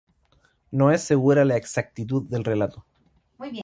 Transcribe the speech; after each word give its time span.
No 0.71 0.89
es 0.89 1.03
segura 1.03 1.45
la 1.45 1.57
exactitud 1.57 2.27
del 2.27 2.43
relato. 2.43 2.87